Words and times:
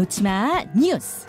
놓치마 0.00 0.64
뉴스. 0.74 1.26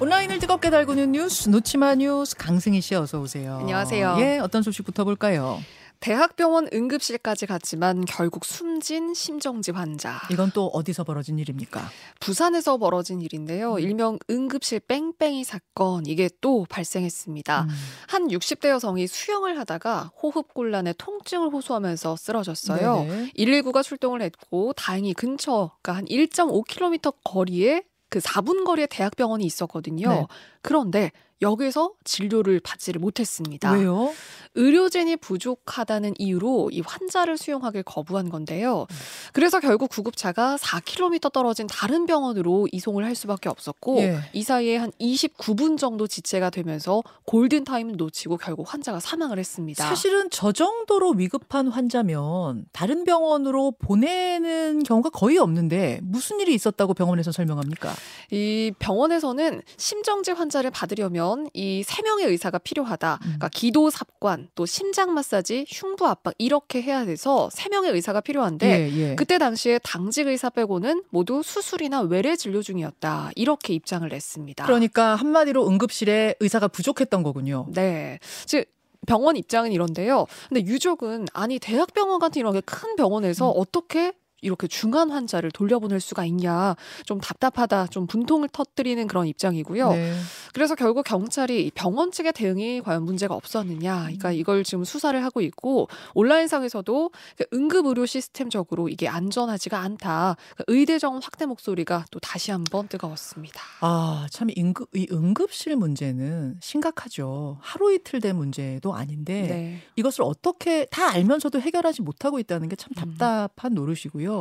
온라인을 0.00 0.38
뜨겁게 0.38 0.70
달구는 0.70 1.12
뉴스 1.12 1.50
놓치마 1.50 1.96
뉴스 1.96 2.34
강승희 2.34 2.80
씨 2.80 2.94
어서 2.94 3.20
오세요. 3.20 3.58
안녕하세요. 3.60 4.16
예, 4.20 4.38
어떤 4.38 4.62
소식부터 4.62 5.04
볼까요? 5.04 5.60
대학병원 6.02 6.68
응급실까지 6.72 7.46
갔지만 7.46 8.04
결국 8.04 8.44
숨진 8.44 9.14
심정지 9.14 9.70
환자. 9.70 10.20
이건 10.32 10.50
또 10.52 10.66
어디서 10.66 11.04
벌어진 11.04 11.38
일입니까? 11.38 11.88
부산에서 12.18 12.76
벌어진 12.76 13.22
일인데요. 13.22 13.78
일명 13.78 14.18
응급실 14.28 14.80
뺑뺑이 14.80 15.44
사건 15.44 16.04
이게 16.06 16.28
또 16.40 16.66
발생했습니다. 16.68 17.62
음. 17.62 17.68
한 18.08 18.26
60대 18.26 18.68
여성이 18.70 19.06
수영을 19.06 19.56
하다가 19.60 20.10
호흡곤란에 20.20 20.94
통증을 20.98 21.50
호소하면서 21.50 22.16
쓰러졌어요. 22.16 23.04
네네. 23.04 23.30
119가 23.38 23.84
출동을 23.84 24.22
했고 24.22 24.72
다행히 24.72 25.14
근처 25.14 25.70
그러니까 25.82 25.98
한 25.98 26.04
1.5km 26.06 27.14
거리에 27.22 27.84
그 28.08 28.18
4분 28.18 28.64
거리에 28.64 28.86
대학병원이 28.86 29.44
있었거든요. 29.44 30.08
네. 30.08 30.26
그런데 30.62 31.12
여기서 31.42 31.92
진료를 32.04 32.60
받지를 32.60 33.00
못했습니다. 33.00 33.72
왜요? 33.72 34.12
의료진이 34.54 35.16
부족하다는 35.16 36.14
이유로 36.18 36.70
이 36.72 36.80
환자를 36.80 37.38
수용하길 37.38 37.82
거부한 37.84 38.28
건데요. 38.28 38.86
그래서 39.32 39.60
결국 39.60 39.90
구급차가 39.90 40.56
4km 40.56 41.32
떨어진 41.32 41.66
다른 41.66 42.06
병원으로 42.06 42.68
이송을 42.70 43.04
할 43.04 43.14
수밖에 43.14 43.48
없었고 43.48 43.98
예. 44.00 44.18
이 44.32 44.42
사이에 44.42 44.76
한 44.76 44.92
29분 45.00 45.78
정도 45.78 46.06
지체가 46.06 46.50
되면서 46.50 47.02
골든 47.24 47.64
타임을 47.64 47.96
놓치고 47.96 48.36
결국 48.36 48.72
환자가 48.72 49.00
사망을 49.00 49.38
했습니다. 49.38 49.86
사실은 49.86 50.28
저 50.30 50.52
정도로 50.52 51.12
위급한 51.12 51.68
환자면 51.68 52.66
다른 52.72 53.04
병원으로 53.04 53.72
보내는 53.78 54.82
경우가 54.82 55.10
거의 55.10 55.38
없는데 55.38 56.00
무슨 56.02 56.40
일이 56.40 56.54
있었다고 56.54 56.94
병원에서 56.94 57.32
설명합니까? 57.32 57.92
이 58.30 58.72
병원에서는 58.78 59.62
심정지 59.78 60.30
환자를 60.30 60.70
받으려면 60.70 61.31
이 61.54 61.82
세 61.86 62.02
명의 62.02 62.26
의사가 62.26 62.58
필요하다. 62.58 63.14
음. 63.14 63.24
그러니까 63.24 63.48
기도 63.48 63.90
삽관, 63.90 64.48
또 64.54 64.66
심장 64.66 65.14
마사지, 65.14 65.66
흉부 65.68 66.06
압박 66.06 66.34
이렇게 66.38 66.80
해야 66.82 67.04
돼서 67.04 67.48
세 67.52 67.68
명의 67.68 67.90
의사가 67.92 68.20
필요한데 68.20 68.66
예, 68.66 68.96
예. 69.10 69.14
그때 69.16 69.38
당시에 69.38 69.78
당직 69.82 70.26
의사 70.26 70.48
빼고는 70.50 71.02
모두 71.10 71.42
수술이나 71.42 72.00
외래 72.02 72.36
진료 72.36 72.62
중이었다. 72.62 73.30
이렇게 73.36 73.74
입장을 73.74 74.08
냈습니다. 74.08 74.64
그러니까 74.64 75.14
한마디로 75.16 75.68
응급실에 75.68 76.36
의사가 76.40 76.68
부족했던 76.68 77.22
거군요. 77.22 77.66
네. 77.70 78.18
즉 78.46 78.64
병원 79.06 79.36
입장은 79.36 79.72
이런데요. 79.72 80.26
근데 80.48 80.60
유족은 80.64 81.26
아니 81.32 81.58
대학병원 81.58 82.20
같은 82.20 82.38
이런 82.38 82.52
게큰 82.52 82.96
병원에서 82.96 83.50
음. 83.50 83.54
어떻게 83.56 84.12
이렇게 84.42 84.66
중한 84.66 85.10
환자를 85.10 85.50
돌려보낼 85.50 86.00
수가 86.00 86.24
있냐. 86.26 86.76
좀 87.06 87.20
답답하다. 87.20 87.86
좀 87.86 88.06
분통을 88.06 88.48
터뜨리는 88.50 89.06
그런 89.06 89.26
입장이고요. 89.26 89.92
네. 89.92 90.14
그래서 90.52 90.74
결국 90.74 91.04
경찰이 91.04 91.66
이 91.66 91.70
병원 91.70 92.10
측의 92.10 92.32
대응이 92.34 92.82
과연 92.82 93.04
문제가 93.04 93.34
없었느냐. 93.34 94.02
그러니까 94.02 94.30
음. 94.30 94.34
이걸 94.34 94.64
지금 94.64 94.84
수사를 94.84 95.22
하고 95.24 95.40
있고 95.40 95.88
온라인상에서도 96.14 97.10
그 97.38 97.44
응급 97.54 97.86
의료 97.86 98.04
시스템적으로 98.04 98.88
이게 98.88 99.08
안전하지가 99.08 99.78
않다. 99.78 100.36
그 100.56 100.64
의대 100.66 100.98
정원 100.98 101.22
확대 101.22 101.46
목소리가 101.46 102.04
또 102.10 102.18
다시 102.18 102.50
한번 102.50 102.88
뜨거웠습니다. 102.88 103.60
아, 103.80 104.26
참 104.30 104.48
응급 104.58 104.88
이 104.94 105.06
응급실 105.10 105.76
문제는 105.76 106.58
심각하죠. 106.60 107.58
하루 107.60 107.94
이틀 107.94 108.20
된 108.20 108.36
문제도 108.36 108.92
아닌데 108.92 109.42
네. 109.48 109.82
이것을 109.96 110.24
어떻게 110.24 110.86
다 110.86 111.10
알면서도 111.10 111.60
해결하지 111.60 112.02
못하고 112.02 112.38
있다는 112.38 112.68
게참 112.68 112.90
음. 112.90 113.14
답답한 113.16 113.74
노릇이고요. 113.74 114.31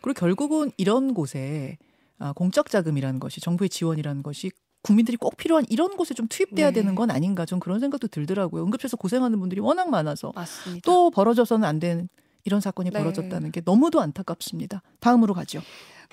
그리고 0.00 0.18
결국은 0.18 0.70
이런 0.76 1.14
곳에 1.14 1.76
아, 2.18 2.32
공적 2.32 2.70
자금이라는 2.70 3.20
것이 3.20 3.40
정부의 3.40 3.68
지원이라는 3.68 4.22
것이 4.22 4.50
국민들이 4.82 5.16
꼭 5.16 5.36
필요한 5.36 5.64
이런 5.68 5.96
곳에 5.96 6.14
좀 6.14 6.28
투입돼야 6.28 6.68
네. 6.68 6.80
되는 6.80 6.94
건 6.94 7.10
아닌가 7.10 7.44
좀 7.44 7.60
그런 7.60 7.80
생각도 7.80 8.08
들더라고요. 8.08 8.62
응급실에서 8.64 8.96
고생하는 8.96 9.38
분들이 9.38 9.60
워낙 9.60 9.90
많아서 9.90 10.32
맞습니다. 10.34 10.82
또 10.84 11.10
벌어져서는 11.10 11.66
안 11.66 11.78
되는 11.78 12.08
이런 12.44 12.60
사건이 12.60 12.90
네. 12.90 12.98
벌어졌다는 12.98 13.52
게 13.52 13.60
너무도 13.64 14.00
안타깝습니다. 14.00 14.82
다음으로 15.00 15.34
가죠. 15.34 15.60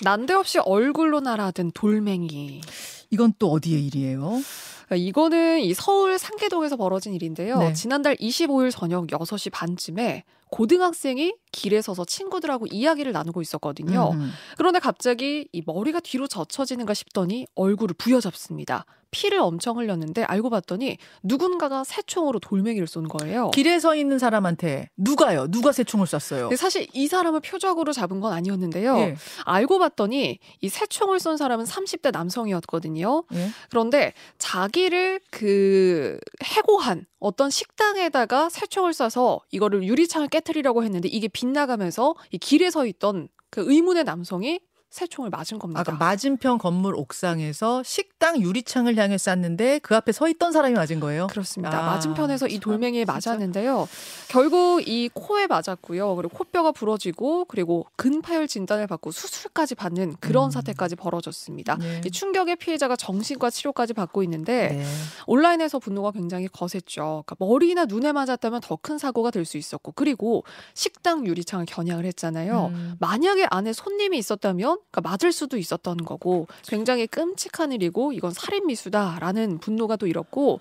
난데없이 0.02 0.60
얼굴로 0.60 1.22
날아든 1.22 1.72
돌멩이. 1.74 2.62
이건 3.10 3.34
또 3.40 3.52
어디의 3.52 3.86
일이에요? 3.86 4.42
그러니까 4.86 5.08
이거는 5.08 5.62
이 5.62 5.74
서울 5.74 6.18
상계동에서 6.18 6.78
벌어진 6.78 7.14
일인데요. 7.14 7.60
네. 7.60 7.74
지난달 7.74 8.16
25일 8.16 8.72
저녁 8.72 9.08
6시 9.08 9.52
반쯤에 9.52 10.24
고등학생이 10.52 11.34
길에 11.52 11.82
서서 11.82 12.06
친구들하고 12.06 12.68
이야기를 12.68 13.12
나누고 13.12 13.42
있었거든요. 13.42 14.12
음. 14.14 14.32
그런데 14.58 14.80
갑자기 14.80 15.48
이 15.52 15.64
머리가 15.66 16.00
뒤로 16.00 16.28
젖혀지는가 16.28 16.94
싶더니 16.94 17.48
얼굴을 17.56 17.96
부여잡습니다. 17.98 18.86
피를 19.16 19.40
엄청 19.40 19.78
흘렸는데 19.78 20.24
알고 20.24 20.50
봤더니 20.50 20.98
누군가가 21.24 21.86
새총으로 21.86 22.40
돌멩이를 22.40 22.86
쏜 22.86 23.08
거예요. 23.08 23.50
길에 23.52 23.80
서 23.80 23.96
있는 23.96 24.20
사람한테 24.20 24.90
누가요? 24.98 25.48
누가 25.48 25.72
새총을 25.72 26.06
쐈어요? 26.06 26.50
사실 26.58 26.86
이 26.92 27.08
사람을 27.08 27.40
표적으로 27.40 27.94
잡은 27.94 28.20
건 28.20 28.34
아니었는데요. 28.34 28.98
예. 28.98 29.16
알고 29.46 29.80
봤더니 29.80 30.40
이 30.60 30.70
새총을 30.70 31.22
쏜 31.22 31.38
사람은 31.38 31.64
30대 31.64 32.12
남성이었거든요. 32.12 33.05
예. 33.34 33.50
그런데 33.70 34.14
자기를 34.38 35.22
그 35.32 36.20
해고한 36.44 37.06
어떤 37.20 37.50
식당에다가 37.50 38.50
새총을 38.50 38.92
쏴서 38.92 39.42
이거를 39.52 39.84
유리창을 39.84 40.28
깨뜨리려고 40.28 40.84
했는데 40.84 41.08
이게 41.08 41.28
빗나가면서 41.28 42.16
이 42.32 42.38
길에 42.38 42.70
서 42.70 42.86
있던 42.86 43.30
그 43.50 43.64
의문의 43.72 44.04
남성이 44.04 44.60
새 44.90 45.08
총을 45.08 45.30
맞은 45.30 45.60
겁니다. 45.60 45.82
아까 45.82 45.92
맞은편 45.92 46.58
건물 46.58 46.96
옥상에서 46.96 47.84
식당 47.84 48.40
유리창을 48.42 48.96
향해 48.98 49.18
쐈는데 49.18 49.80
그 49.80 49.94
앞에 49.94 50.14
서 50.14 50.30
있던 50.30 50.54
사람이 50.54 50.74
맞은 50.76 51.02
거예요. 51.02 51.28
그렇습니다. 51.28 51.78
아, 51.78 51.86
맞은편에서 51.96 52.48
이 52.48 52.54
참, 52.54 52.60
돌멩이에 52.62 53.04
진짜. 53.04 53.32
맞았는데요. 53.32 53.90
결국 54.30 54.88
이 54.88 55.10
코에 55.14 55.48
맞았고요. 55.48 56.16
그리고 56.16 56.38
코뼈가 56.38 56.72
부러지고 56.72 57.44
그리고 57.46 57.86
근파열 57.98 58.48
진단을 58.48 58.88
받고 58.88 59.12
수술까지 59.12 59.76
받는 59.76 60.16
그런 60.22 60.46
음. 60.46 60.52
사태까지 60.52 60.96
벌어졌습니다. 60.96 61.76
네. 61.76 62.02
이 62.06 62.10
충격의 62.12 62.56
피해자가 62.56 62.96
정신과 62.96 63.50
치료까지 63.50 63.94
받고 63.94 64.24
있는데 64.24 64.70
네. 64.70 64.86
온라인에서 65.28 65.80
분노가 65.80 66.12
굉장히 66.12 66.48
거셌죠. 66.48 67.24
그러니까 67.26 67.36
머리나 67.40 67.84
눈에 67.86 68.14
맞았다면 68.14 68.62
더 68.62 68.78
큰 68.86 68.98
사고가 68.98 69.32
될 69.32 69.46
수 69.46 69.58
있었고 69.58 69.92
그리고 69.94 70.44
식당 70.74 71.26
유리창을 71.26 71.66
겨냥을 71.66 72.06
했잖아요. 72.06 72.68
음. 72.74 72.96
만약에 73.00 73.46
안에 73.52 73.74
손님이 73.74 74.18
있었다면 74.20 74.75
그러니까 74.92 75.02
맞을 75.02 75.32
수도 75.32 75.58
있었던 75.58 75.98
거고 75.98 76.48
굉장히 76.68 77.08
끔찍한 77.08 77.72
일이고 77.72 78.14
이건 78.14 78.32
살인 78.32 78.68
미수다라는 78.68 79.60
분노가 79.60 79.96
또 79.96 80.08
일었고 80.08 80.60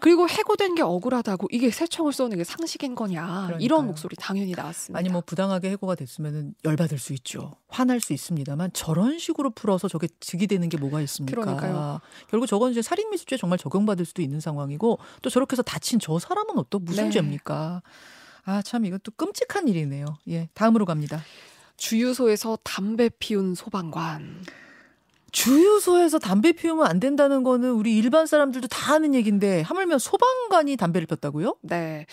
그리고 0.00 0.26
해고된 0.28 0.74
게 0.76 0.82
억울하다고 0.82 1.48
이게 1.50 1.70
새총을 1.70 2.12
쏘는 2.12 2.38
게 2.38 2.44
상식인 2.44 2.94
거냐 2.94 3.22
그러니까요. 3.26 3.58
이런 3.60 3.86
목소리 3.86 4.16
당연히 4.16 4.52
나왔습니다. 4.52 4.98
아니 4.98 5.10
뭐 5.10 5.20
부당하게 5.20 5.70
해고가 5.72 5.94
됐으면 5.94 6.54
열받을 6.64 6.98
수 6.98 7.12
있죠. 7.12 7.56
화날 7.68 8.00
수 8.00 8.14
있습니다만 8.14 8.70
저런 8.72 9.18
식으로 9.18 9.50
풀어서 9.50 9.88
저게 9.88 10.08
득이 10.20 10.46
되는 10.46 10.68
게 10.70 10.78
뭐가 10.78 11.02
있습니까? 11.02 11.38
그러니까요. 11.40 12.00
결국 12.28 12.46
저건 12.46 12.72
이제 12.72 12.80
살인 12.80 13.10
미수죄 13.10 13.36
정말 13.36 13.58
적용받을 13.58 14.06
수도 14.06 14.22
있는 14.22 14.40
상황이고 14.40 14.98
또 15.20 15.30
저렇게 15.30 15.52
해서 15.52 15.62
다친 15.62 15.98
저 15.98 16.18
사람은 16.18 16.64
또 16.70 16.78
무슨 16.78 17.04
네. 17.04 17.10
죄입니까? 17.10 17.82
아 18.44 18.62
참 18.62 18.84
이것도 18.84 19.12
끔찍한 19.16 19.68
일이네요. 19.68 20.06
예, 20.28 20.48
다음으로 20.54 20.86
갑니다. 20.86 21.22
주유소에서 21.80 22.58
담배 22.62 23.08
피운 23.08 23.54
소방관. 23.54 24.44
주유소에서 25.32 26.18
담배 26.18 26.52
피우면 26.52 26.86
안 26.86 27.00
된다는 27.00 27.42
거는 27.42 27.70
우리 27.70 27.96
일반 27.96 28.26
사람들도 28.26 28.68
다 28.68 28.94
아는 28.94 29.14
얘기인데 29.14 29.62
하물며 29.62 29.98
소방관이 29.98 30.76
담배를 30.76 31.06
폈다고요? 31.06 31.56
네. 31.62 32.04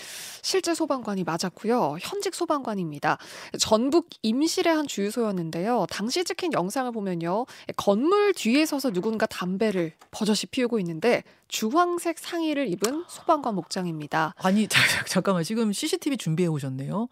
실제 0.41 0.73
소방관이 0.73 1.25
맞았고요. 1.25 1.97
현직 1.99 2.33
소방관입니다. 2.33 3.17
전북 3.59 4.09
임실의 4.21 4.73
한 4.73 4.87
주유소였는데요. 4.87 5.87
당시 5.89 6.23
찍힌 6.23 6.53
영상을 6.53 6.89
보면요. 6.93 7.45
건물 7.75 8.33
뒤에 8.33 8.65
서서 8.65 8.91
누군가 8.91 9.25
담배를 9.25 9.91
버젓이 10.11 10.45
피우고 10.47 10.79
있는데 10.79 11.23
주황색 11.49 12.19
상의를 12.19 12.69
입은 12.69 13.03
소방관 13.09 13.55
목장입니다. 13.55 14.33
아니 14.37 14.69
잠깐만 15.09 15.43
지금 15.43 15.73
CCTV 15.73 16.15
준비해 16.17 16.47
오셨네요. 16.47 17.09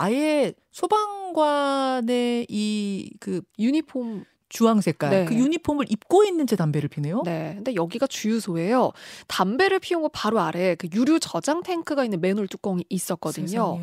아예 0.00 0.54
소방관의 0.70 2.46
이 2.48 3.10
그 3.20 3.42
유니폼 3.58 4.24
주황 4.48 4.80
색깔 4.80 5.10
네. 5.10 5.24
그 5.24 5.34
유니폼을 5.34 5.86
입고 5.90 6.24
있는 6.24 6.46
제 6.46 6.56
담배를 6.56 6.88
피네요. 6.88 7.22
네. 7.24 7.52
근데 7.56 7.74
여기가 7.74 8.06
주유소예요. 8.06 8.92
담배를 9.26 9.78
피운 9.78 10.02
거 10.02 10.08
바로 10.08 10.40
아래 10.40 10.74
그 10.74 10.88
유류 10.92 11.20
저장 11.20 11.62
탱크가 11.62 12.04
있는 12.04 12.20
맨홀 12.20 12.48
뚜껑이 12.48 12.84
있었거든요. 12.88 13.46
세상에. 13.46 13.80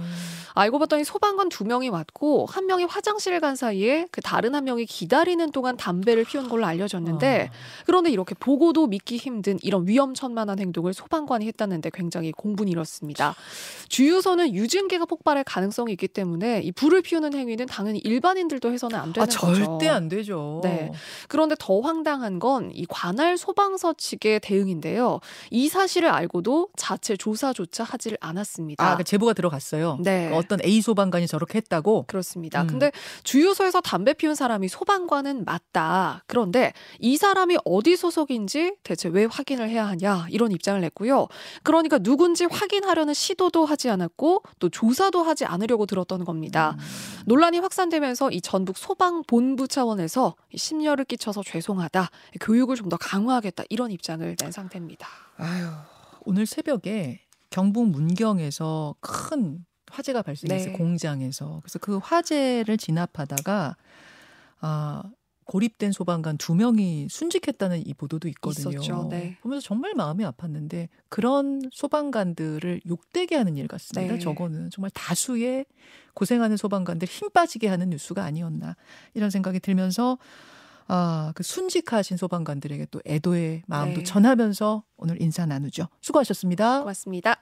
알고 0.55 0.79
봤더니 0.79 1.03
소방관 1.03 1.49
두 1.49 1.65
명이 1.65 1.89
왔고 1.89 2.45
한 2.45 2.65
명이 2.65 2.85
화장실을 2.85 3.41
간 3.41 3.55
사이에 3.55 4.07
그 4.09 4.21
다른 4.21 4.55
한 4.55 4.63
명이 4.63 4.85
기다리는 4.85 5.51
동안 5.51 5.75
담배를 5.75 6.23
피운 6.23 6.47
걸로 6.47 6.65
알려졌는데 6.65 7.49
어. 7.51 7.55
그런데 7.85 8.09
이렇게 8.09 8.35
보고도 8.35 8.87
믿기 8.87 9.17
힘든 9.17 9.59
이런 9.61 9.85
위험천만한 9.87 10.59
행동을 10.59 10.93
소방관이 10.93 11.45
했다는데 11.47 11.91
굉장히 11.93 12.31
공분이 12.31 12.71
일었습니다. 12.71 13.35
주유소는 13.89 14.53
유증기가 14.55 15.05
폭발할 15.05 15.43
가능성이 15.43 15.91
있기 15.91 16.07
때문에 16.07 16.61
이 16.61 16.71
불을 16.71 17.01
피우는 17.01 17.33
행위는 17.33 17.65
당연히 17.65 17.99
일반인들도 17.99 18.71
해서는 18.71 18.97
안 18.97 19.11
되는 19.13 19.23
아, 19.23 19.29
절대 19.29 19.65
거죠. 19.65 19.91
안 19.91 20.07
되죠. 20.07 20.54
네. 20.61 20.91
그런데 21.27 21.55
더 21.57 21.79
황당한 21.79 22.39
건 22.39 22.65
이 22.73 22.85
관할 22.87 23.37
소방서 23.37 23.93
측의 23.93 24.39
대응인데요. 24.41 25.19
이 25.49 25.67
사실을 25.67 26.09
알고도 26.09 26.69
자체 26.75 27.15
조사조차 27.15 27.83
하질 27.83 28.17
않았습니다. 28.19 28.83
아, 28.83 28.97
그 28.97 29.03
제보가 29.03 29.33
들어갔어요. 29.33 29.97
네. 30.03 30.29
그 30.29 30.35
어떤 30.35 30.59
A 30.63 30.81
소방관이 30.81 31.27
저렇게 31.27 31.57
했다고. 31.57 32.05
그렇습니다. 32.07 32.61
음. 32.61 32.67
근데 32.67 32.91
주유소에서 33.23 33.81
담배 33.81 34.13
피운 34.13 34.35
사람이 34.35 34.67
소방관은 34.67 35.45
맞다. 35.45 36.23
그런데 36.27 36.73
이 36.99 37.17
사람이 37.17 37.57
어디 37.65 37.95
소속인지 37.95 38.75
대체 38.83 39.09
왜 39.09 39.25
확인을 39.25 39.69
해야 39.69 39.87
하냐 39.87 40.27
이런 40.29 40.51
입장을 40.51 40.79
냈고요. 40.81 41.27
그러니까 41.63 41.97
누군지 41.97 42.45
확인하려는 42.45 43.13
시도도 43.13 43.65
하지 43.65 43.89
않았고 43.89 44.43
또 44.59 44.69
조사도 44.69 45.23
하지 45.23 45.45
않으려고 45.45 45.85
들었던 45.85 46.25
겁니다. 46.25 46.75
음. 46.77 46.83
논란이 47.25 47.59
확산되면서 47.59 48.31
이 48.31 48.41
전북 48.41 48.77
소방본부 48.77 49.67
차원에서 49.67 50.35
이 50.44 50.44
심려를 50.53 51.05
끼쳐서 51.05 51.43
죄송하다. 51.43 52.09
교육을 52.41 52.75
좀 52.75 52.89
더 52.89 52.97
강화하겠다 52.97 53.63
이런 53.69 53.91
입장을 53.91 54.35
낸 54.35 54.51
상태입니다. 54.51 55.07
아유, 55.37 55.67
오늘 56.21 56.45
새벽에 56.45 57.21
경북 57.49 57.89
문경에서 57.89 58.95
큰 58.99 59.65
화재가 59.91 60.21
발생했어요. 60.21 60.71
네. 60.71 60.77
공장에서. 60.77 61.61
그래서 61.63 61.79
그 61.79 61.97
화재를 61.97 62.77
진압하다가 62.77 63.75
아, 64.61 65.03
고립된 65.45 65.91
소방관 65.91 66.37
두 66.37 66.55
명이 66.55 67.07
순직했다는 67.09 67.85
이 67.85 67.93
보도도 67.93 68.27
있거든요. 68.29 68.69
있었죠. 68.69 69.07
네. 69.09 69.37
보면서 69.41 69.65
정말 69.65 69.93
마음이 69.93 70.23
아팠는데 70.23 70.89
그런 71.09 71.61
소방관들을 71.71 72.81
욕되게 72.87 73.35
하는 73.35 73.55
일 73.57 73.67
같습니다. 73.67 74.13
네. 74.13 74.19
저거는 74.19 74.71
정말 74.71 74.89
다수의 74.91 75.65
고생하는 76.13 76.57
소방관들 76.57 77.07
힘 77.07 77.29
빠지게 77.29 77.67
하는 77.67 77.89
뉴스가 77.91 78.23
아니었나 78.23 78.75
이런 79.13 79.29
생각이 79.29 79.59
들면서 79.59 80.17
아, 80.87 81.31
그 81.35 81.43
순직하신 81.43 82.17
소방관들에게 82.17 82.87
또 82.91 83.01
애도의 83.05 83.63
마음도 83.67 83.99
네. 83.99 84.03
전하면서 84.03 84.83
오늘 84.97 85.21
인사 85.21 85.45
나누죠. 85.45 85.87
수고하셨습니다. 86.01 86.79
고맙습니다. 86.79 87.41